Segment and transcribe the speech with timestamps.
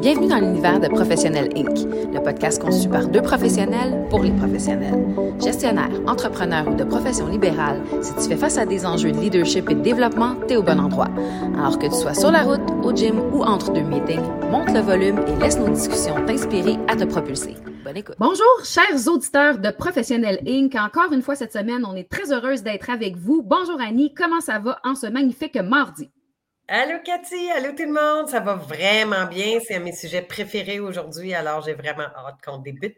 [0.00, 1.76] Bienvenue dans l'univers de Professionnel Inc.,
[2.14, 5.04] le podcast conçu par deux professionnels pour les professionnels.
[5.42, 9.68] Gestionnaire, entrepreneur ou de profession libérale, si tu fais face à des enjeux de leadership
[9.70, 11.08] et de développement, t'es au bon endroit.
[11.58, 14.80] Alors que tu sois sur la route, au gym ou entre deux meetings, monte le
[14.80, 17.56] volume et laisse nos discussions t'inspirer à te propulser.
[17.84, 18.16] Bonne écoute.
[18.20, 20.76] Bonjour, chers auditeurs de Professionnel Inc.
[20.76, 23.42] Encore une fois cette semaine, on est très heureuse d'être avec vous.
[23.42, 26.10] Bonjour Annie, comment ça va en ce magnifique mardi?
[26.68, 29.60] Allô Cathy, allô tout le monde, ça va vraiment bien.
[29.60, 32.96] C'est un de mes sujets préférés aujourd'hui, alors j'ai vraiment hâte qu'on débute.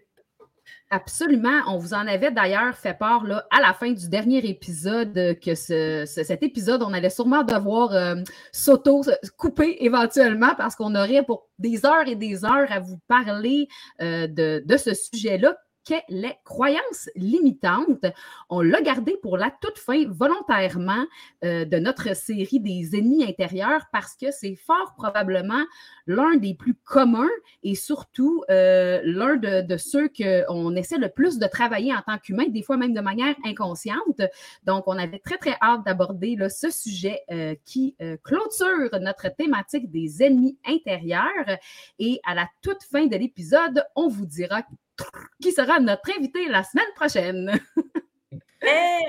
[0.89, 1.61] Absolument.
[1.67, 5.55] On vous en avait d'ailleurs fait part là, à la fin du dernier épisode que
[5.55, 8.15] cet épisode, on allait sûrement devoir euh,
[8.53, 13.69] s'auto-couper éventuellement parce qu'on aurait pour des heures et des heures à vous parler
[14.01, 15.59] euh, de ce sujet-là
[16.09, 18.07] les croyances limitantes.
[18.49, 21.05] On l'a gardé pour la toute fin volontairement
[21.45, 25.65] euh, de notre série des ennemis intérieurs parce que c'est fort probablement
[26.07, 27.29] l'un des plus communs
[27.63, 32.49] et surtout euh, l'un de, ceux qu'on essaie le plus de travailler en tant qu'humain,
[32.49, 34.23] des fois même de manière inconsciente.
[34.65, 40.23] Donc, on avait très, très hâte d'aborder ce sujet euh, qui clôture notre thématique des
[40.23, 41.59] ennemis intérieurs.
[41.99, 44.63] Et à la toute fin de l'épisode, on vous dira
[45.43, 47.61] qui sera notre invité la semaine prochaine.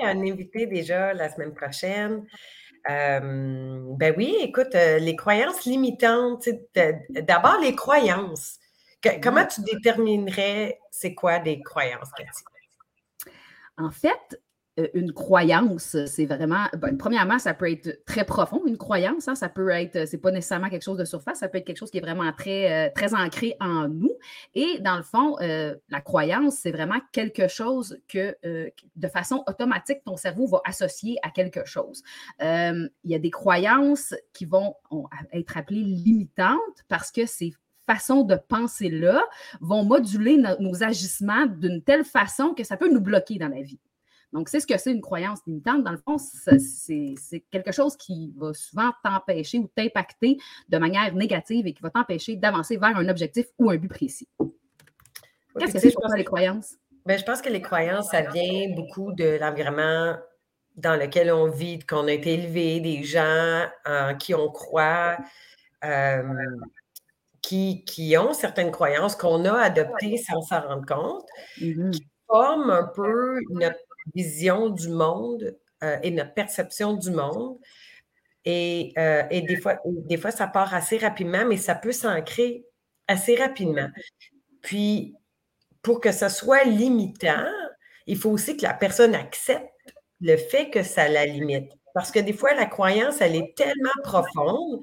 [0.02, 2.26] un invité déjà la semaine prochaine.
[2.88, 6.48] Euh, ben oui, écoute, euh, les croyances limitantes,
[7.10, 8.58] d'abord les croyances.
[9.22, 12.42] comment tu déterminerais c'est quoi des croyances, Cathy?
[13.76, 14.40] En fait,
[14.94, 19.48] une croyance, c'est vraiment, ben, premièrement, ça peut être très profond, une croyance, hein, ça
[19.48, 21.98] peut être, c'est pas nécessairement quelque chose de surface, ça peut être quelque chose qui
[21.98, 24.12] est vraiment très, euh, très ancré en nous.
[24.54, 30.02] Et dans le fond, euh, la croyance, c'est vraiment quelque chose que, de façon automatique,
[30.04, 32.02] ton cerveau va associer à quelque chose.
[32.40, 34.74] il y a des croyances qui vont
[35.32, 37.52] être appelées limitantes parce que ces
[37.86, 39.22] façons de penser-là
[39.60, 43.80] vont moduler nos agissements d'une telle façon que ça peut nous bloquer dans la vie.
[44.32, 45.82] Donc, c'est ce que c'est une croyance limitante.
[45.82, 51.66] Dans le fond, c'est quelque chose qui va souvent t'empêcher ou t'impacter de manière négative
[51.66, 54.28] et qui va t'empêcher d'avancer vers un objectif ou un but précis.
[55.58, 56.76] Qu'est-ce que c'est pour toi les croyances?
[57.06, 60.16] Bien, je pense que les croyances, ça vient beaucoup de l'environnement
[60.76, 65.16] dans lequel on vit, qu'on a été élevé, des gens en qui on croit,
[65.84, 66.22] euh,
[67.42, 71.26] qui, qui, ont certaines croyances qu'on a adoptées sans s'en rendre compte,
[71.58, 71.90] mm-hmm.
[71.90, 73.78] qui forment un peu notre
[74.14, 77.58] vision du monde euh, et notre perception du monde.
[78.44, 82.64] Et, euh, et, des, fois, ça part assez rapidement, mais ça peut s'ancrer
[83.06, 83.88] assez rapidement.
[84.62, 85.14] Puis,
[85.82, 87.46] pour que ça soit limitant,
[88.06, 89.66] il faut aussi que la personne accepte
[90.20, 91.72] le fait que ça la limite.
[91.94, 94.80] Parce que des fois, la croyance, elle est tellement profonde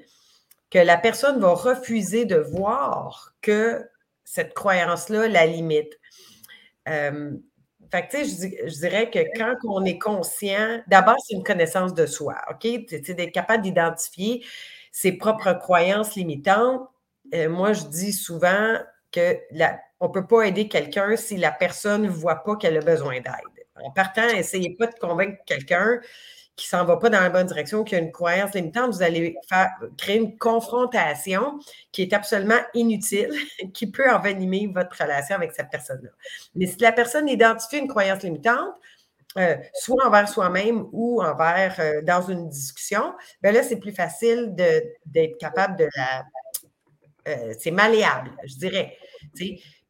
[0.70, 3.88] que la personne va refuser de voir que
[4.24, 5.98] cette croyance-là la limite.
[6.88, 7.32] Euh,
[7.90, 11.94] fait que, tu sais, je, dirais que quand on est conscient, d'abord, c'est une connaissance
[11.94, 12.66] de soi, OK?
[12.90, 14.44] D'être capable d'identifier
[14.92, 16.88] ses propres croyances limitantes.
[17.34, 18.78] Euh, moi, je dis souvent
[19.10, 22.76] que la, on ne peut pas aider quelqu'un si la personne ne voit pas qu'elle
[22.76, 23.66] a besoin d'aide.
[23.82, 26.00] En partant, essayez pas de convaincre quelqu'un
[26.58, 29.02] qui ne s'en va pas dans la bonne direction, qui a une croyance limitante, vous
[29.02, 29.36] allez
[29.96, 31.60] créer une confrontation
[31.92, 33.30] qui est absolument inutile,
[33.72, 36.10] qui peut envenimer votre relation avec cette personne-là.
[36.56, 38.74] Mais si la personne identifie une croyance limitante,
[39.36, 44.54] euh, soit envers soi-même ou envers euh, dans une discussion, bien là, c'est plus facile
[45.06, 46.24] d'être capable de la.
[47.28, 48.96] Euh, c'est malléable, je dirais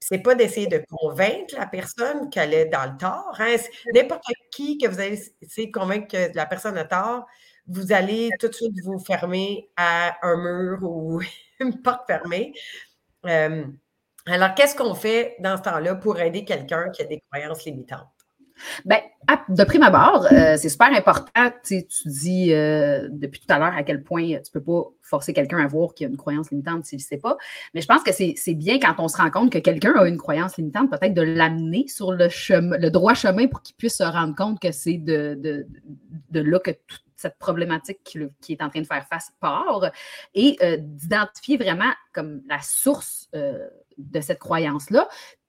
[0.09, 3.37] c'est pas d'essayer de convaincre la personne qu'elle est dans le tort.
[3.39, 3.57] Hein.
[3.95, 7.27] N'importe qui que vous allez essayer de convaincre que la personne a tort,
[7.67, 11.21] vous allez tout de suite vous fermer à un mur ou
[11.61, 12.55] une porte fermée.
[13.27, 13.67] Euh,
[14.27, 18.09] alors, qu'est-ce qu'on fait dans ce temps-là pour aider quelqu'un qui a des croyances limitantes?
[18.85, 18.99] Bien,
[19.49, 21.51] de prime abord, euh, c'est super important.
[21.65, 25.33] Tu, dis euh, depuis tout à l'heure à quel point tu ne peux pas forcer
[25.33, 27.37] quelqu'un à voir qu'il a une croyance limitante s'il ne sait pas.
[27.75, 30.19] Mais je pense que c'est bien quand on se rend compte que quelqu'un a une
[30.19, 34.61] croyance limitante, peut-être de l'amener sur le, droit chemin pour qu'il puisse se rendre compte
[34.61, 39.05] que c'est de, de, là que toute cette problématique qui, est en train de faire
[39.09, 39.91] face part
[40.35, 43.29] et euh, d'identifier vraiment comme la source
[43.99, 45.09] de cette croyance-là,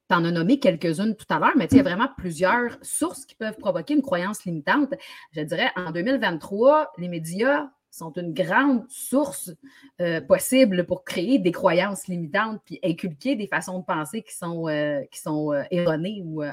[0.09, 3.25] tu en as nommé quelques-unes tout à l'heure, mais il y a vraiment plusieurs sources
[3.25, 4.93] qui peuvent provoquer une croyance limitante.
[5.33, 9.51] Je dirais, en 2023, les médias sont une grande source
[9.99, 14.67] euh, possible pour créer des croyances limitantes puis inculquer des façons de penser qui sont,
[14.67, 16.43] euh, qui sont euh, erronées ou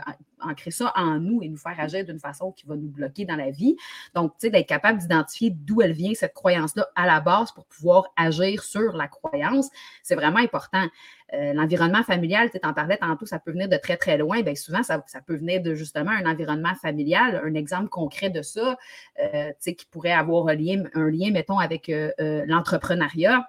[0.40, 3.36] ancrer ça en nous et nous faire agir d'une façon qui va nous bloquer dans
[3.36, 3.76] la vie.
[4.14, 7.64] Donc, tu sais, d'être capable d'identifier d'où elle vient, cette croyance-là, à la base pour
[7.66, 9.68] pouvoir agir sur la croyance,
[10.02, 10.86] c'est vraiment important.
[11.32, 14.42] L'environnement familial, tu en parlais tantôt, ça peut venir de très, très loin.
[14.42, 17.42] Bien, souvent, ça, peut venir de justement un environnement familial.
[17.44, 18.78] Un exemple concret de ça,
[19.18, 19.26] tu
[19.58, 22.10] sais, qui pourrait avoir un lien, un lien mettons, avec euh,
[22.46, 23.46] l'entrepreneuriat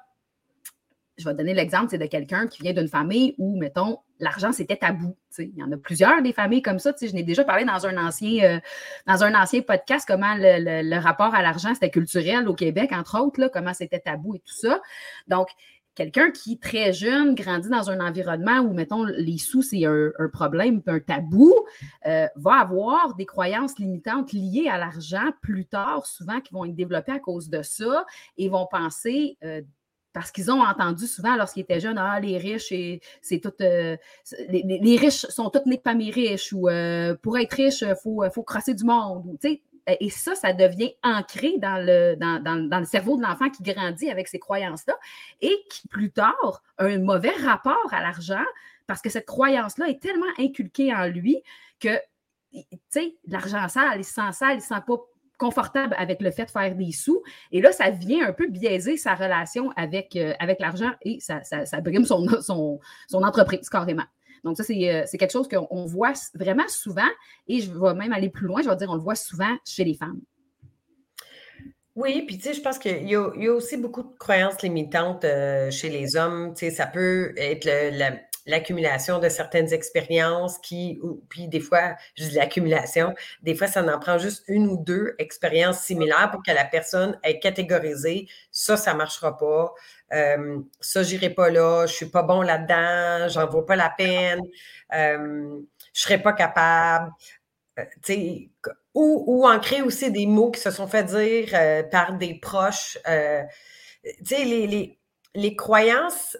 [1.17, 4.75] je vais donner l'exemple, c'est de quelqu'un qui vient d'une famille où, mettons, l'argent, c'était
[4.75, 5.15] tabou.
[5.39, 6.93] Il y en a plusieurs des familles comme ça.
[6.99, 8.59] Je n'ai déjà parlé dans un ancien, euh,
[9.07, 13.39] dans un ancien podcast comment le, rapport à l'argent, c'était culturel au Québec, entre autres,
[13.39, 14.79] là, comment c'était tabou et tout ça.
[15.27, 15.47] Donc,
[15.97, 20.83] quelqu'un qui, très jeune, grandit dans un environnement où, mettons, les sous, c'est un, problème,
[20.85, 21.55] un tabou,
[22.05, 26.75] euh, va avoir des croyances limitantes liées à l'argent plus tard, souvent, qui vont être
[26.75, 28.05] développées à cause de ça
[28.37, 29.61] et vont penser euh,
[30.13, 32.73] parce qu'ils ont entendu souvent lorsqu'ils étaient jeunes, ah, les riches,
[33.21, 33.51] c'est tout.
[33.61, 33.97] Euh,
[34.49, 36.67] les, riches sont toutes nés de familles riches ou
[37.21, 39.37] pour être riche, il faut, faut crosser du monde.
[39.87, 44.97] Et ça, ça devient ancré dans le, cerveau de l'enfant qui grandit avec ces croyances-là
[45.41, 48.43] et qui, plus tard, a un mauvais rapport à l'argent
[48.85, 51.41] parce que cette croyance-là est tellement inculquée en lui
[51.79, 51.99] que,
[52.53, 54.97] tu sais, l'argent sale, il se sent sale, il ne se sent pas
[55.37, 57.21] confortable avec le fait de faire des sous.
[57.51, 61.41] Et là, ça vient un peu biaiser sa relation avec, euh, l'argent et ça,
[61.81, 62.79] brime son,
[63.13, 64.05] entreprise carrément.
[64.47, 67.09] Donc, ça, euh, c'est quelque chose qu'on voit vraiment souvent
[67.47, 69.83] et je vais même aller plus loin, je vais dire, on le voit souvent chez
[69.83, 70.21] les femmes.
[71.95, 75.71] Oui, puis tu sais, je pense qu'il y, a aussi beaucoup de croyances limitantes euh,
[75.71, 76.53] chez les hommes.
[76.53, 78.17] Tu sais, ça peut être le,
[78.47, 83.13] l'accumulation de certaines expériences qui, ou, puis des fois, je dis l'accumulation,
[83.43, 87.19] des fois, ça en prend juste une ou deux expériences similaires pour que la personne
[87.23, 89.73] ait catégorisé ça, ça ne marchera pas,
[90.13, 94.41] euh, ça, j'irai pas là, je suis pas bon là-dedans, j'en vaut pas la peine,
[94.93, 95.59] euh,
[95.93, 97.11] je serais pas capable.
[97.79, 97.85] Euh,
[98.93, 102.97] ou, ou ancrer aussi des mots qui se sont fait dire euh, par des proches.
[103.07, 103.43] Euh,
[104.31, 104.99] les, les,
[105.35, 106.37] les croyances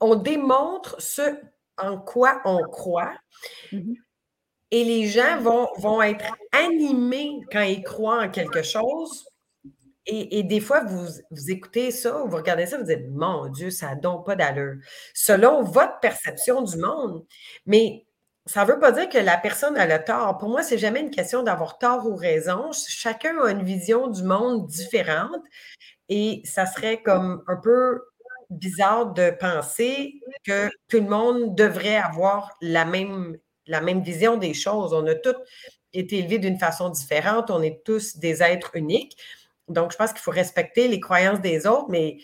[0.00, 1.22] on démontre ce
[1.78, 3.14] en quoi on croit.
[3.72, 3.94] Mmh
[4.70, 9.24] et les gens vont, vont être animés quand ils croient en quelque chose.
[10.08, 13.70] Et, des fois, vous, vous, écoutez ça ou vous regardez ça, vous dites Mon Dieu,
[13.70, 14.76] ça n'a donc pas d'allure.
[15.14, 17.26] Selon votre perception du monde.
[17.66, 18.06] Mais
[18.44, 20.38] ça ne veut pas dire que la personne a le tort.
[20.38, 22.70] Pour moi, c'est jamais une question d'avoir tort ou raison.
[22.72, 25.42] Chacun a une vision du monde différente.
[26.08, 28.00] Et ça serait comme un peu
[28.50, 34.54] bizarre de penser que tout le monde devrait avoir la même, la même vision des
[34.54, 34.92] choses.
[34.92, 35.36] On a tous
[35.92, 37.50] été élevés d'une façon différente.
[37.50, 39.16] On est tous des êtres uniques.
[39.68, 42.18] Donc, je pense qu'il faut respecter les croyances des autres, mais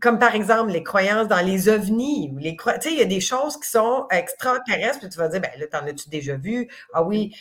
[0.00, 3.20] comme par exemple les croyances dans les ovnis, les tu sais, il y a des
[3.20, 6.68] choses qui sont extraterrestres, puis tu vas dire, ben là, t'en as-tu déjà vu?
[6.92, 7.34] Ah oui,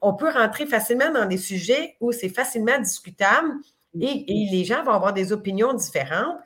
[0.00, 3.48] on peut rentrer facilement dans des sujets où c'est facilement discutable
[4.00, 6.38] et, et, les gens vont avoir des opinions différentes.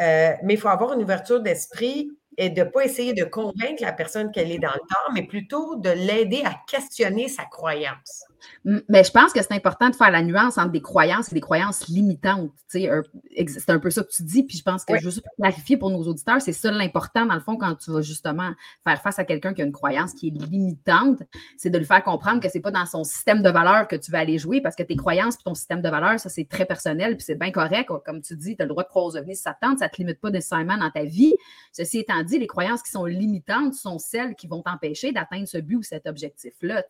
[0.00, 3.80] Euh, mais il faut avoir une ouverture d'esprit et de ne pas essayer de convaincre
[3.80, 8.24] la personne qu'elle est dans le temps, mais plutôt de l'aider à questionner sa croyance.
[8.64, 11.40] Mais je pense que c'est important de faire la nuance entre des croyances et des
[11.40, 12.50] croyances limitantes.
[12.66, 15.90] C'est un peu ça que tu dis, puis je pense que juste pour clarifier pour
[15.90, 18.52] nos auditeurs, c'est ça l'important, dans le fond, quand tu vas justement
[18.82, 21.22] faire face à quelqu'un qui a une croyance qui est limitante,
[21.58, 23.96] c'est de lui faire comprendre que ce n'est pas dans son système de valeurs que
[23.96, 26.48] tu vas aller jouer, parce que tes croyances et ton système de valeurs, ça, c'est
[26.48, 27.90] très personnel, puis c'est bien correct.
[28.06, 29.86] Comme tu dis, tu as le droit de croire aux ovnis si ça tente, ça
[29.86, 31.34] ne te limite pas nécessairement dans ta vie.
[31.72, 35.58] Ceci étant dit, les croyances qui sont limitantes sont celles qui vont t'empêcher d'atteindre ce
[35.58, 36.82] but ou cet objectif-là.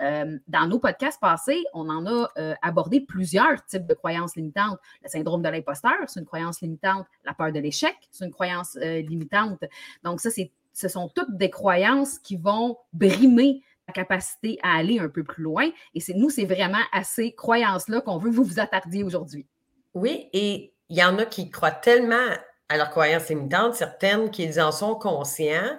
[0.00, 0.80] Euh, dans nos
[1.12, 4.78] podcast passé, on en a euh, abordé plusieurs types de croyances limitantes.
[5.02, 7.06] Le syndrome de l'imposteur, c'est une croyance limitante.
[7.24, 9.64] La peur de l'échec, c'est une croyance euh, limitante.
[10.04, 14.98] Donc, ça, c'est, ce sont toutes des croyances qui vont brimer la capacité à aller
[14.98, 15.70] un peu plus loin.
[15.94, 19.46] Et c'est, nous, c'est vraiment à ces croyances-là qu'on veut vous vous attardiez aujourd'hui.
[19.94, 22.28] Oui, et il y en a qui croient tellement
[22.68, 25.78] à leurs croyances limitantes, certaines qu'ils en sont conscients,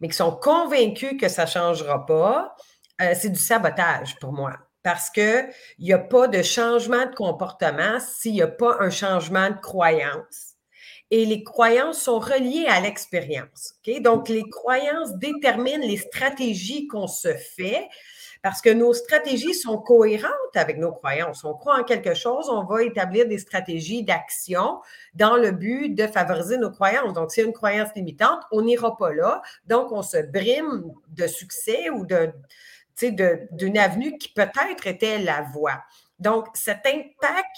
[0.00, 2.56] mais qui sont convaincus que ça ne changera pas.
[3.00, 5.48] Euh, c'est du sabotage pour moi parce qu'il
[5.80, 10.52] n'y a pas de changement de comportement s'il n'y a pas un changement de croyance.
[11.10, 13.74] Et les croyances sont reliées à l'expérience.
[14.00, 17.88] Donc, les croyances déterminent les stratégies qu'on se fait
[18.42, 21.44] parce que nos stratégies sont cohérentes avec nos croyances.
[21.44, 24.80] On croit en quelque chose, on va établir des stratégies d'action
[25.14, 27.14] dans le but de favoriser nos croyances.
[27.14, 29.40] Donc, si une croyance limitante, on n'ira pas là.
[29.66, 32.32] Donc, on se brime de succès ou de,
[33.02, 35.82] d'une avenue qui peut-être était la voie.
[36.18, 37.56] Donc, cet impact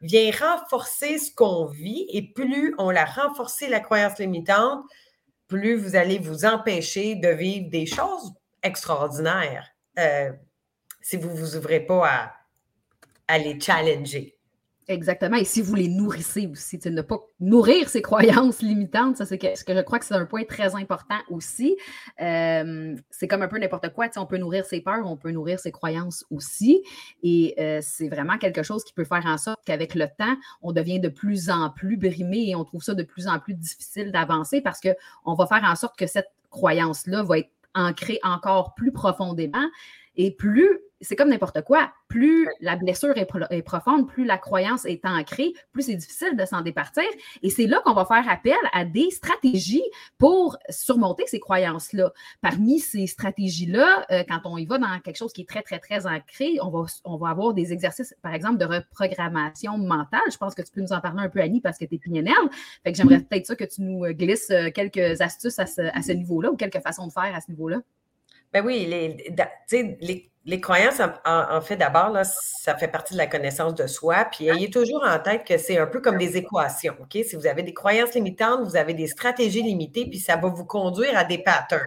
[0.00, 4.84] vient renforcer ce qu'on vit et plus on a renforcé la croyance limitante,
[5.48, 9.68] plus vous allez vous empêcher de vivre des choses extraordinaires.
[9.98, 10.32] Euh,
[11.00, 12.32] si vous ne vous ouvrez pas à,
[13.26, 14.37] à les challenger.
[14.88, 15.36] Exactement.
[15.36, 19.62] Et si vous les nourrissez aussi, ne pas nourrir ces croyances limitantes, ça, c'est ce
[19.62, 21.76] que je crois que c'est un point très important aussi.
[22.22, 24.06] Euh, c'est comme un peu n'importe quoi.
[24.16, 26.82] On peut nourrir ses peurs, on peut nourrir ses croyances aussi.
[27.22, 30.72] Et euh, c'est vraiment quelque chose qui peut faire en sorte qu'avec le temps, on
[30.72, 34.10] devient de plus en plus brimé et on trouve ça de plus en plus difficile
[34.10, 38.92] d'avancer parce qu'on va faire en sorte que cette croyance-là va être ancrée encore plus
[38.92, 39.68] profondément.
[40.18, 41.92] Et plus c'est comme n'importe quoi.
[42.08, 46.62] Plus la blessure est, profonde, plus la croyance est ancrée, plus c'est difficile de s'en
[46.62, 47.04] départir.
[47.42, 49.84] Et c'est là qu'on va faire appel à des stratégies
[50.18, 52.12] pour surmonter ces croyances-là.
[52.40, 55.78] Parmi ces stratégies-là, euh, quand on y va dans quelque chose qui est très, très,
[55.78, 60.20] très ancré, on va, on va avoir des exercices, par exemple, de reprogrammation mentale.
[60.32, 61.98] Je pense que tu peux nous en parler un peu, Annie, parce que tu es
[61.98, 62.34] PNL.
[62.82, 66.02] Fait que j'aimerais peut-être ça que tu nous glisses euh, quelques astuces à ce, à
[66.02, 67.82] ce niveau-là ou quelques façons de faire à ce niveau-là.
[68.52, 69.34] Ben oui, les,
[70.00, 74.26] les, les croyances, en, fait, d'abord, ça fait partie de la connaissance de soi.
[74.32, 76.96] Puis ayez toujours en tête que c'est un peu comme des équations.
[77.00, 77.22] OK?
[77.24, 80.64] Si vous avez des croyances limitantes, vous avez des stratégies limitées, puis ça va vous
[80.64, 81.84] conduire à des patterns.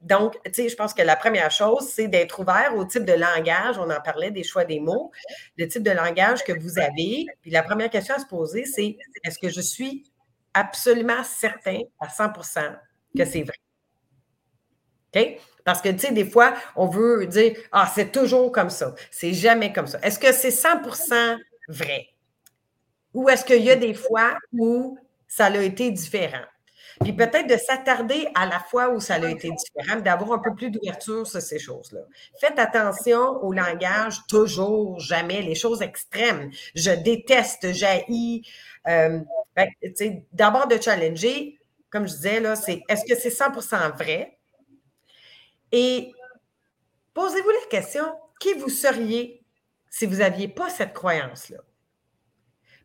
[0.00, 3.12] Donc, tu sais, je pense que la première chose, c'est d'être ouvert au type de
[3.12, 3.76] langage.
[3.78, 5.10] On en parlait des choix des mots,
[5.56, 7.26] le type de langage que vous avez.
[7.42, 10.04] Puis la première question à se poser, c'est est-ce que je suis
[10.54, 12.76] absolument certain à 100%
[13.16, 13.56] que c'est vrai?
[15.64, 18.94] Parce que, tu sais, des fois, on veut dire Ah, c'est toujours comme ça.
[19.10, 19.98] C'est jamais comme ça.
[20.02, 21.36] Est-ce que c'est 100%
[21.68, 22.08] vrai?
[23.14, 26.44] Ou est-ce qu'il y a des fois où ça a été différent?
[27.00, 30.54] Puis peut-être de s'attarder à la fois où ça a été différent, d'avoir un peu
[30.54, 32.00] plus d'ouverture sur ces choses-là.
[32.40, 36.50] Faites attention au langage toujours, jamais, les choses extrêmes.
[36.74, 38.42] Je déteste, j'haïs.
[38.88, 39.20] Euh,
[40.32, 41.58] D'abord de challenger,
[41.90, 44.37] comme je disais, là, c'est est-ce que c'est 100% vrai?
[45.72, 46.12] Et
[47.14, 48.04] posez-vous la question,
[48.40, 49.44] qui vous seriez
[49.90, 51.58] si vous n'aviez pas cette croyance-là?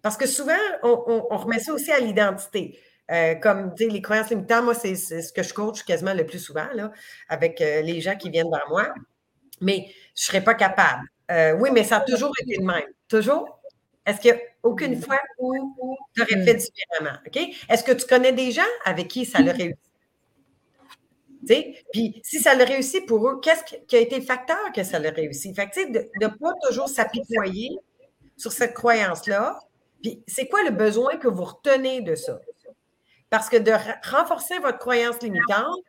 [0.01, 2.77] Parce que souvent, on, remet ça aussi à l'identité.
[3.11, 6.67] Euh, comme les croyances limitantes, moi, c'est ce que je coach quasiment le plus souvent
[6.73, 6.91] là,
[7.29, 8.93] avec euh, les gens qui viennent vers moi.
[9.61, 11.03] Mais je ne serais pas capable.
[11.31, 12.83] Euh, oui, mais ça a toujours été le même.
[13.07, 13.59] Toujours?
[14.05, 15.53] Est-ce qu'il n'y a aucune fois où
[16.13, 17.17] tu aurais fait différemment?
[17.69, 19.79] Est-ce que tu connais des gens avec qui ça leur réussi?
[21.45, 24.99] Puis si ça le réussit pour eux, qu'est-ce qui a été le facteur que ça
[24.99, 25.55] le réussit?
[25.55, 27.77] Fait que, de ne pas toujours s'apitoyer
[28.37, 29.59] sur cette croyance-là.
[30.01, 32.39] Puis c'est quoi le besoin que vous retenez de ça?
[33.29, 33.71] Parce que de
[34.09, 35.79] renforcer votre croyance limitante,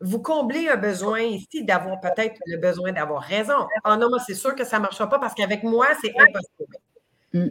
[0.00, 3.66] vous comblez un besoin ici d'avoir peut-être le besoin d'avoir raison.
[3.84, 6.76] Ah non, moi, c'est sûr que ça ne marchera pas parce qu'avec moi, c'est impossible.
[7.34, 7.48] Mm.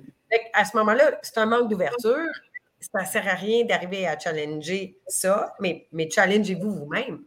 [0.54, 2.28] À ce moment-là, c'est un manque d'ouverture
[2.80, 7.24] ça ne sert à rien d'arriver à challenger ça, mais, mais challengez-vous vous-même.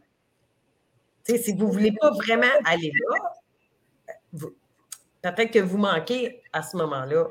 [1.25, 4.49] Si vous ne voulez pas vraiment aller là,
[5.23, 7.27] peut-être que vous manquez à ce moment-là.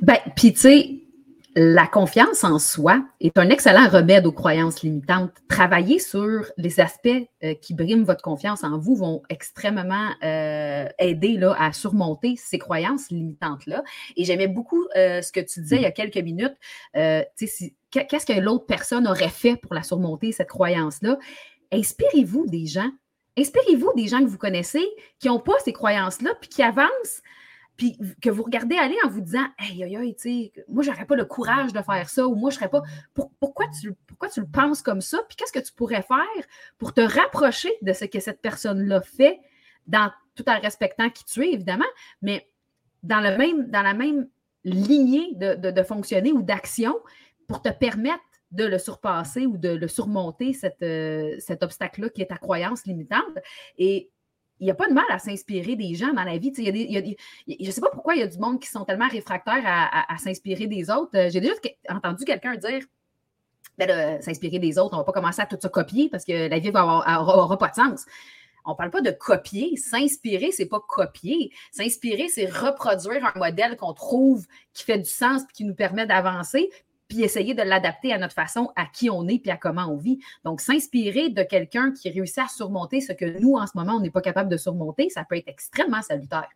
[0.00, 1.00] Ben, puis tu sais,
[1.60, 5.32] la confiance en soi est un excellent remède aux croyances limitantes.
[5.48, 7.08] Travailler sur les aspects
[7.42, 12.60] euh, qui briment votre confiance en vous vont extrêmement euh, aider là, à surmonter ces
[12.60, 13.82] croyances limitantes-là.
[14.16, 16.54] Et j'aimais beaucoup euh, ce que tu disais il y a quelques minutes.
[16.94, 21.18] Qu'est-ce que l'autre personne aurait fait pour la surmonter, cette croyance-là?
[21.72, 22.90] Inspirez-vous des gens.
[23.36, 24.86] Inspirez-vous des gens que vous connaissez
[25.18, 27.20] qui n'ont pas ces croyances-là, puis qui avancent
[27.78, 31.06] puis que vous regardez aller en vous disant Hey, aïe, aïe, tu sais, moi, j'aurais
[31.06, 32.82] pas le courage de faire ça, ou moi, je serais pas.
[33.40, 35.20] pourquoi, tu, pourquoi tu le penses comme ça?
[35.28, 36.44] Puis qu'est-ce que tu pourrais faire
[36.76, 39.38] pour te rapprocher de ce que cette personne-là fait,
[39.86, 41.84] dans, tout en respectant qui tu es, évidemment,
[42.20, 42.50] mais
[43.04, 44.28] dans, le même, dans la même
[44.64, 46.98] lignée de, fonctionner ou d'action
[47.46, 52.22] pour te permettre de le surpasser ou de le surmonter, cette, euh, cet obstacle-là qui
[52.22, 53.38] est ta croyance limitante?
[53.76, 54.10] Et
[54.60, 56.52] il n'y a pas de mal à s'inspirer des gens dans la vie.
[56.56, 60.16] je ne sais pas pourquoi il y a du monde qui sont tellement réfractaires à,
[60.18, 61.16] s'inspirer des autres.
[61.16, 61.54] Euh, j'ai déjà
[61.88, 62.82] entendu quelqu'un dire
[63.76, 66.48] ben s'inspirer des autres, on ne va pas commencer à tout ça copier parce que
[66.48, 68.06] la vie n'aura pas de sens.
[68.64, 69.76] On ne parle pas de copier.
[69.76, 71.52] S'inspirer, ce n'est pas copier.
[71.70, 76.06] S'inspirer, c'est reproduire un modèle qu'on trouve qui fait du sens et qui nous permet
[76.06, 76.68] d'avancer,
[77.08, 79.96] puis essayer de l'adapter à notre façon, à qui on est, puis à comment on
[79.96, 80.20] vit.
[80.44, 84.00] Donc, s'inspirer de quelqu'un qui réussit à surmonter ce que nous, en ce moment, on
[84.00, 86.48] n'est pas capable de surmonter, ça peut être extrêmement salutaire.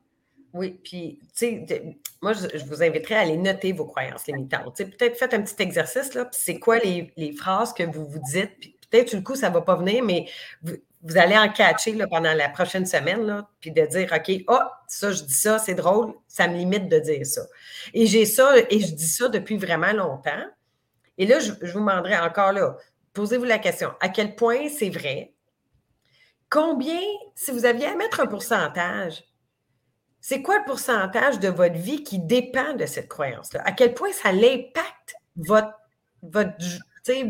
[0.54, 4.76] Oui, puis, tu sais, moi, je, vous inviterais à aller noter vos croyances limitantes.
[4.76, 8.20] Peut-être faites un petit exercice, là, puis c'est quoi les, les, phrases que vous vous
[8.30, 10.26] dites, puis peut-être, du coup, ça ne va pas venir, mais
[10.62, 14.60] vous, vous allez en catcher pendant la prochaine semaine, là, puis de dire, OK, oh,
[14.86, 17.42] ça, je dis ça, c'est drôle, ça me limite de dire ça.
[17.92, 20.44] Et j'ai ça, et je dis ça depuis vraiment longtemps.
[21.18, 22.76] Et là, je, vous demanderai encore là,
[23.14, 25.32] posez-vous la question, à quel point c'est vrai?
[26.52, 27.00] combien,
[27.34, 29.24] si vous aviez à mettre un pourcentage,
[30.20, 33.62] c'est quoi le pourcentage de votre vie qui dépend de cette croyance-là?
[33.64, 35.72] À quel point ça impacte votre,
[36.22, 36.52] votre,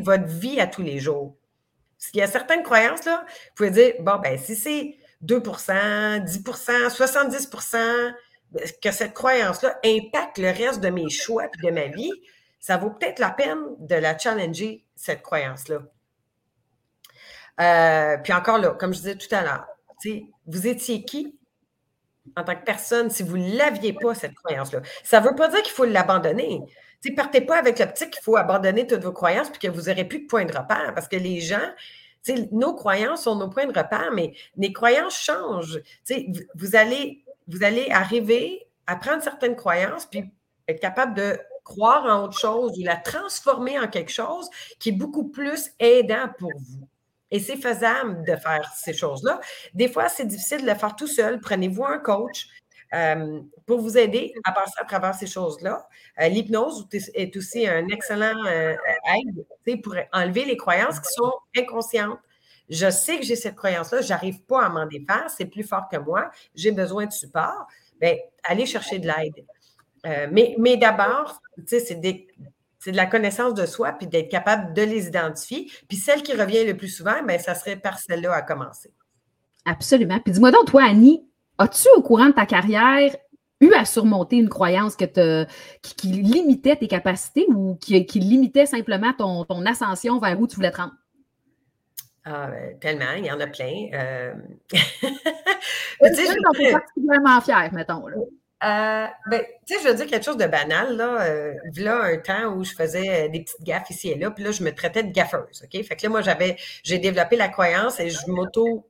[0.01, 1.37] votre vie à tous les jours?
[2.03, 6.89] S'il y a certaines croyances, là, vous pouvez dire, bon, ben, si c'est 2% 10%
[6.91, 8.15] 70%
[8.83, 12.11] que cette croyance-là impacte le reste de mes choix et de ma vie,
[12.59, 15.79] ça vaut peut-être la peine de la challenger, cette croyance-là.
[17.61, 19.67] Euh, puis encore là, comme je disais tout à l'heure,
[20.47, 21.39] vous étiez qui
[22.37, 24.81] en tant que personne si vous ne l'aviez pas, cette croyance-là?
[25.05, 26.63] Ça ne veut pas dire qu'il faut l'abandonner.
[27.11, 30.21] Partez pas avec l'optique qu'il faut abandonner toutes vos croyances puis que vous n'aurez plus
[30.21, 31.69] de point de repère parce que les gens,
[32.53, 35.81] nos croyances sont nos points de repère, mais les croyances changent.
[36.55, 40.25] Vous allez, vous allez arriver à prendre certaines croyances puis
[40.69, 44.93] être capable de croire en autre chose ou la transformer en quelque chose qui est
[44.93, 46.87] beaucoup plus aidant pour vous.
[47.31, 49.41] Et c'est faisable de faire ces choses-là.
[49.73, 51.41] Des fois, c'est difficile de le faire tout seul.
[51.41, 52.47] Prenez-vous un coach
[52.95, 55.89] euh, pour vous aider à passer à travers ces choses-là.
[56.21, 58.75] Euh, l'hypnose est aussi un excellent euh,
[59.15, 62.19] aide pour enlever les croyances qui sont inconscientes.
[62.69, 65.89] Je sais que j'ai cette croyance-là, je n'arrive pas à m'en défaire, c'est plus fort
[65.91, 67.67] que moi, j'ai besoin de support.
[68.01, 70.31] Bien, allez chercher de l'aide.
[70.31, 75.71] mais mais d'abord, c'est de la connaissance de soi, puis d'être capable de les identifier.
[75.89, 78.93] Puis celle qui revient le plus souvent, bien, ça serait par celle-là à commencer.
[79.65, 80.19] Absolument.
[80.21, 81.25] Puis dis-moi donc, toi, Annie,
[81.59, 83.15] as-tu au courant de ta carrière
[83.61, 85.47] eu à surmonter une croyance que
[85.83, 90.79] qui, limitait tes capacités ou qui, limitait simplement ton, ascension vers où tu voulais te
[90.79, 90.95] rendre?
[92.25, 93.89] Ah, ben, tellement, il y en a plein.
[93.95, 94.35] Euh...
[94.71, 98.07] tu sais, je suis particulièrement fière, mettons.
[98.07, 98.17] Là.
[98.65, 101.23] Euh, ben, tu sais, je veux dire quelque chose de banal, là.
[101.23, 104.53] Euh, là, un temps où je faisais des petites gaffes ici et là, puis là,
[104.53, 105.85] je me traitais de gaffeuse, OK?
[105.85, 108.89] Fait que là, moi, j'avais, j'ai développé la croyance et je m'auto,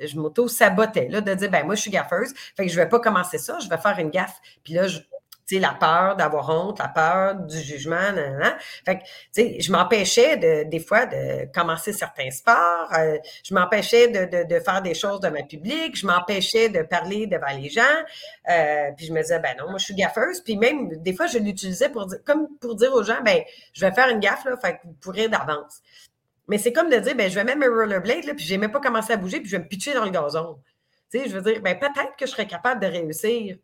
[0.00, 3.00] je m'auto-sabotais, là, de dire, ben, moi, je suis gaffeuse, fait que je vais pas
[3.00, 4.40] commencer ça, je vais faire une gaffe.
[4.62, 4.86] Puis là,
[5.46, 10.38] tu sais, la peur d'avoir honte, la peur du jugement, nan, Fait que, je m'empêchais
[10.38, 14.94] de, des fois de commencer certains sports, euh, je m'empêchais de, de, de, faire des
[14.94, 17.82] choses de ma public, je m'empêchais de parler devant les gens,
[18.50, 21.26] euh, puis je me disais, ben non, moi, je suis gaffeuse, puis même, des fois,
[21.26, 23.42] je l'utilisais pour dire, comme pour dire aux gens, ben,
[23.74, 25.82] je vais faire une gaffe, là, fait que vous pourrez d'avance.
[26.48, 28.72] Mais c'est comme de dire, ben, je vais mettre mes rollerblades, là, puis j'ai même
[28.72, 30.58] pas commencé à bouger, puis je vais me pitcher dans le gazon.
[31.12, 33.56] Je veux dire, ben, peut-être que je serais capable de réussir.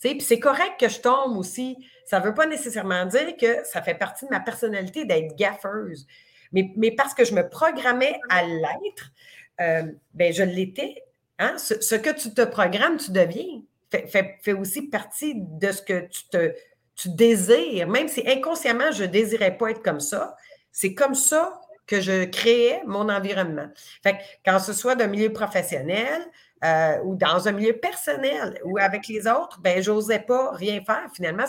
[0.00, 1.76] Puis c'est correct que je tombe aussi.
[2.04, 6.06] Ça ne veut pas nécessairement dire que ça fait partie de ma personnalité d'être gaffeuse.
[6.52, 9.12] Mais, mais, parce que je me programmais à l'être,
[9.60, 11.02] euh, ben je l'étais.
[11.38, 11.56] Hein?
[11.58, 13.62] Ce, que tu te programmes, tu deviens.
[13.90, 16.52] Fait, fait, aussi partie de ce que tu te
[16.96, 17.88] tu désires.
[17.88, 20.36] Même si inconsciemment, je ne désirais pas être comme ça,
[20.72, 23.68] c'est comme ça que je créais mon environnement.
[24.02, 26.22] Fait quand ce soit d'un milieu professionnel,
[26.64, 31.06] euh, ou dans un milieu personnel ou avec les autres, ben j'osais pas rien faire.
[31.14, 31.44] Finalement,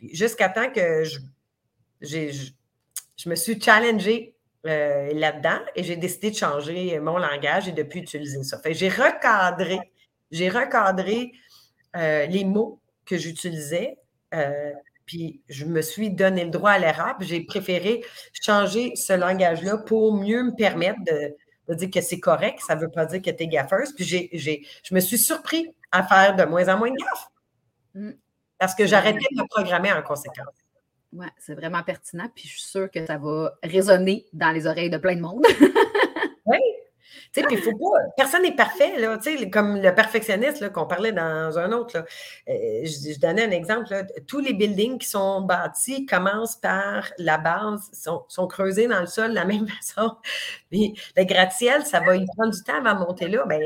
[0.00, 1.18] jusqu'à temps que je,
[3.18, 7.82] je, me suis challengée euh, là-dedans et j'ai décidé de changer mon langage et de
[7.82, 8.60] plus utiliser ça.
[8.64, 9.80] J'ai recadré,
[10.30, 11.32] j'ai recadré
[11.96, 13.98] euh, les mots que j'utilisais.
[15.10, 17.16] Puis je me suis donné le droit à l'erreur.
[17.18, 21.34] J'ai préféré changer ce langage-là pour mieux me permettre de,
[21.68, 23.92] de dire que c'est correct, ça ne veut pas dire que tu es gaffeuse.
[23.92, 27.28] Puis j'ai, je me suis surpris à faire de moins en moins de gaffes.
[27.94, 28.10] Mm.
[28.56, 30.54] Parce que j'arrêtais de me programmer en conséquence.
[31.12, 32.28] Oui, c'est vraiment pertinent.
[32.32, 35.44] Puis je suis sûre que ça va résonner dans les oreilles de plein de monde.
[37.32, 37.98] puis faut pas.
[38.16, 39.18] Personne n'est parfait, là.
[39.52, 42.04] Comme le perfectionniste qu'on parlait dans un autre.
[42.48, 42.52] Euh,
[42.84, 43.94] je, donnais un exemple.
[44.26, 49.06] Tous les buildings qui sont bâtis commencent par la base, sont, sont creusés dans le
[49.06, 50.16] sol de la même façon.
[50.72, 53.44] Le gratte-ciel, ça va y prendre du temps avant de monter là.
[53.46, 53.60] Ben,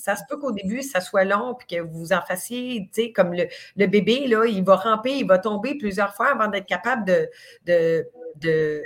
[0.00, 3.12] ça se peut qu'au début, ça soit long, puis que vous en fassiez, tu sais,
[3.12, 6.66] comme le, le, bébé, là, il va ramper, il va tomber plusieurs fois avant d'être
[6.66, 7.28] capable de,
[7.64, 8.82] de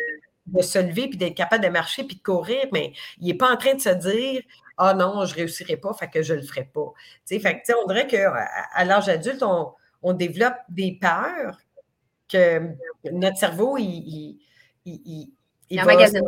[0.53, 3.51] de se lever puis d'être capable de marcher puis de courir, mais il n'est pas
[3.51, 4.43] en train de se dire
[4.77, 6.93] Ah non, je ne réussirai pas, fait que je ne le ferai pas.
[7.27, 8.33] fait que, on dirait qu'à
[8.75, 11.59] à, l'âge adulte, on, développe des peurs
[12.29, 12.61] que
[13.11, 14.39] notre cerveau, il,
[14.85, 15.33] il,
[15.69, 16.23] il, emmagasine.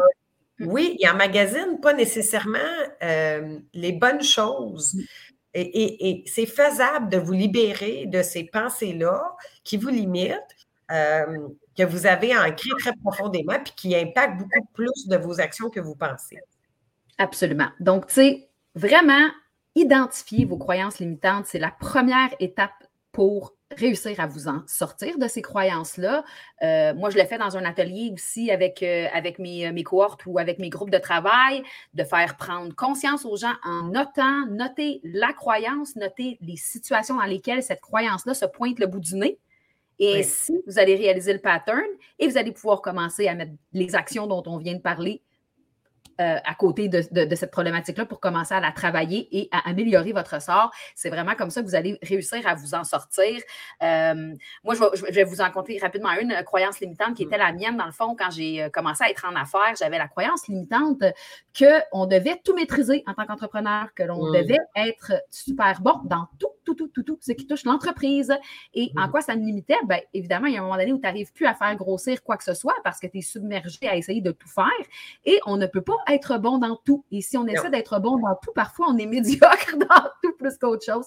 [0.60, 2.58] Oui, il emmagasine pas nécessairement
[3.02, 4.96] euh, les bonnes choses.
[5.56, 9.22] Et, c'est faisable de vous libérer de ces pensées-là
[9.62, 10.53] qui vous limitent.
[10.90, 15.70] Euh, que vous avez ancré très profondément puis qui impacte beaucoup plus de vos actions
[15.70, 16.38] que vous pensez.
[17.18, 17.68] Absolument.
[17.80, 19.28] Donc, tu sais, vraiment,
[19.74, 25.26] identifier vos croyances limitantes, c'est la première étape pour réussir à vous en sortir de
[25.26, 26.24] ces croyances-là.
[26.62, 30.26] Euh, moi, je le fais dans un atelier aussi avec, euh, avec mes, mes, cohortes
[30.26, 31.62] ou avec mes groupes de travail,
[31.94, 37.24] de faire prendre conscience aux gens en notant, noter la croyance, noter les situations dans
[37.24, 39.38] lesquelles cette croyance-là se pointe le bout du nez.
[39.98, 41.85] Et ainsi, vous allez réaliser le pattern
[42.18, 45.22] et vous allez pouvoir commencer à mettre les actions dont on vient de parler
[46.20, 47.02] euh, à côté de,
[47.35, 50.70] cette problématique-là pour commencer à la travailler et à améliorer votre sort.
[50.94, 53.42] C'est vraiment comme ça que vous allez réussir à vous en sortir.
[53.83, 57.28] Euh, moi, je vais, vous en compter rapidement une croyance limitante qui mm.
[57.28, 59.74] était la mienne, dans le fond, quand j'ai euh, commencé à être en affaires.
[59.76, 61.02] J'avais la croyance limitante
[61.59, 64.33] qu'on devait tout maîtriser en tant qu'entrepreneur, que l'on mm.
[64.35, 68.33] devait être super bon dans tout, tout, tout, tout, tout ce qui touche l'entreprise.
[68.74, 69.11] Et en mm.
[69.11, 69.79] quoi ça me limitait?
[69.87, 72.22] Bien, évidemment, il y a un moment donné où tu n'arrives plus à faire grossir
[72.22, 74.64] quoi que ce soit parce que tu es submergé à essayer de tout faire
[75.24, 77.05] et on ne peut pas être bon dans tout.
[77.11, 80.57] Et si on essaie d'être bon dans tout, parfois on est médiocre dans tout plus
[80.59, 81.07] qu'autre chose.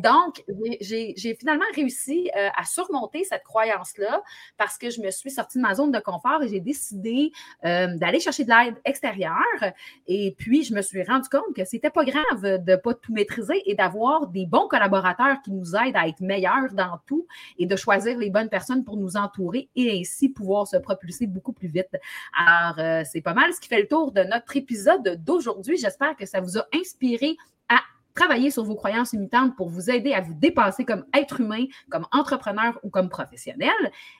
[0.00, 0.44] Donc,
[0.80, 4.22] j'ai finalement réussi euh, à surmonter cette croyance-là
[4.56, 7.32] parce que je me suis sortie de ma zone de confort et j'ai décidé
[7.64, 9.34] euh, d'aller chercher de l'aide extérieure.
[10.06, 13.12] Et puis, je me suis rendu compte que c'était pas grave de ne pas tout
[13.12, 14.95] maîtriser et d'avoir des bons collaborateurs
[15.42, 17.26] qui nous aident à être meilleurs dans tout
[17.58, 21.52] et de choisir les bonnes personnes pour nous entourer et ainsi pouvoir se propulser beaucoup
[21.52, 21.96] plus vite.
[22.36, 25.76] Alors, euh, c'est pas mal ce qui fait le tour de notre épisode d'aujourd'hui.
[25.76, 27.36] J'espère que ça vous a inspiré
[27.68, 27.80] à
[28.14, 32.06] travailler sur vos croyances limitantes pour vous aider à vous dépasser comme être humain, comme
[32.12, 33.70] entrepreneur ou comme professionnel.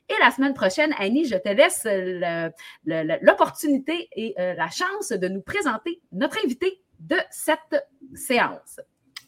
[0.09, 1.87] Et la semaine prochaine, Annie, je te laisse
[2.85, 7.85] l'opportunité et euh, la chance de nous présenter notre invité de cette
[8.15, 8.81] séance.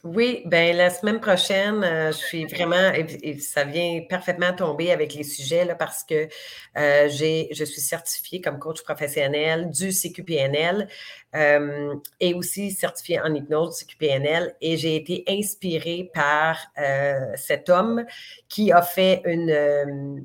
[0.05, 2.93] Oui, ben la semaine prochaine, euh, je suis vraiment,
[3.41, 6.29] ça vient parfaitement tomber avec les sujets parce que
[6.77, 10.87] euh, je suis certifiée comme coach professionnel du CQPNL
[11.35, 16.59] euh, et aussi certifiée en hypnose CQPNL et j'ai été inspirée par
[17.35, 18.05] cet homme
[18.49, 20.25] qui a fait une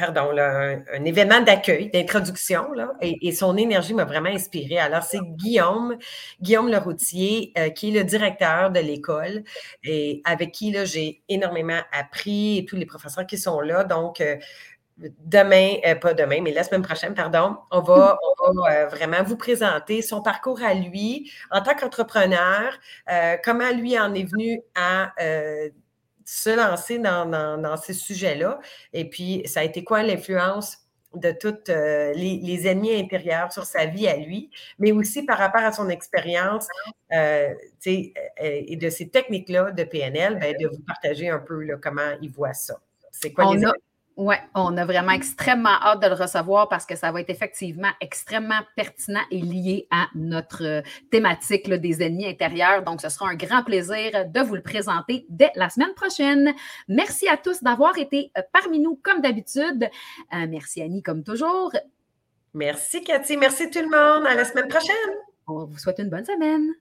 [0.00, 2.68] pardon, un, événement d'accueil, d'introduction,
[3.02, 4.78] et, son énergie m'a vraiment inspirée.
[4.78, 5.96] Alors, c'est Guillaume,
[6.40, 9.44] Guillaume Leroutier, euh, qui est le directeur de l'école
[9.84, 13.84] et avec qui j'ai énormément appris et tous les professeurs qui sont là.
[13.84, 14.36] Donc, euh,
[14.98, 18.18] demain, euh, pas demain, mais la semaine prochaine, pardon, on va,
[18.90, 22.78] vraiment vous présenter son parcours à lui en tant qu'entrepreneur,
[23.44, 25.12] comment lui en est venu à
[26.30, 28.60] se lancer dans, ces sujets-là.
[28.92, 30.78] Et puis, ça a été quoi l'influence
[31.16, 35.62] de toutes euh, les, ennemis intérieurs sur sa vie à lui, mais aussi par rapport
[35.62, 36.68] à son expérience
[37.12, 37.52] euh,
[37.88, 38.12] euh,
[38.44, 42.54] et de ces techniques-là de PNL, ben, de vous partager un peu comment il voit
[42.54, 42.78] ça.
[43.10, 43.66] C'est quoi les
[44.20, 47.88] oui, on a vraiment extrêmement hâte de le recevoir parce que ça va être effectivement
[48.02, 52.82] extrêmement pertinent et lié à notre euh, thématique des ennemis intérieurs.
[52.82, 56.52] Donc, ce sera un grand plaisir de vous le présenter dès la semaine prochaine.
[56.86, 59.88] Merci à tous d'avoir été euh, parmi nous comme d'habitude.
[60.34, 61.72] Euh, merci Annie comme toujours.
[62.52, 64.26] Merci Cathy, merci tout le monde.
[64.26, 64.94] À la semaine prochaine.
[65.46, 66.74] On vous souhaite une bonne semaine.